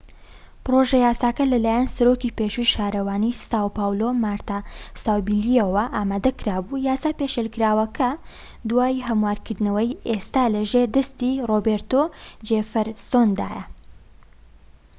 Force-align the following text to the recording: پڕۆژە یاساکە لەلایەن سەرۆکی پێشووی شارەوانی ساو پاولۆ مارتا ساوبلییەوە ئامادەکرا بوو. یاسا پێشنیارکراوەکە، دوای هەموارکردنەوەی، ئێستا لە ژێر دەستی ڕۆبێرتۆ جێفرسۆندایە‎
پڕۆژە 0.63 0.97
یاساکە 1.05 1.43
لەلایەن 1.51 1.91
سەرۆکی 1.95 2.35
پێشووی 2.37 2.71
شارەوانی 2.73 3.37
ساو 3.49 3.67
پاولۆ 3.77 4.09
مارتا 4.23 4.59
ساوبلییەوە 5.03 5.83
ئامادەکرا 5.95 6.57
بوو. 6.65 6.83
یاسا 6.87 7.09
پێشنیارکراوەکە، 7.19 8.09
دوای 8.69 9.05
هەموارکردنەوەی، 9.07 9.97
ئێستا 10.09 10.43
لە 10.55 10.61
ژێر 10.71 10.87
دەستی 10.95 11.41
ڕۆبێرتۆ 11.49 12.03
جێفرسۆندایە‎ 12.47 13.63